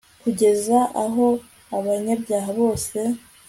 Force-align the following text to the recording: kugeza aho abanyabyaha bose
kugeza 0.23 0.77
aho 1.03 1.25
abanyabyaha 1.77 2.49
bose 2.59 2.97